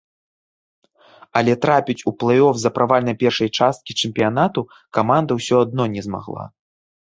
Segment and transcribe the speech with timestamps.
[1.41, 4.67] Але трапіць у плэй-оф з-за правальнай першай часткі чэмпіянату
[5.01, 6.43] каманда ўсё адно не змагла.